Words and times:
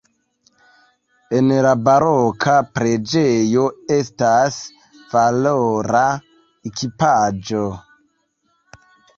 En 1.39 1.51
la 1.65 1.73
baroka 1.87 2.55
preĝejo 2.79 3.67
estas 3.99 4.57
valora 5.13 6.03
ekipaĵo. 6.71 7.63